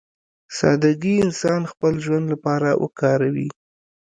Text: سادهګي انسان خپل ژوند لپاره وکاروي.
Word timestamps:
سادهګي 0.57 1.13
انسان 1.25 1.61
خپل 1.71 1.93
ژوند 2.05 2.25
لپاره 2.33 2.69
وکاروي. 2.83 3.49